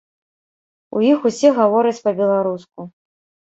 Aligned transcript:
У 0.99 1.01
іх 1.09 1.27
усе 1.31 1.53
гавораць 1.59 2.01
па-беларуску. 2.09 2.91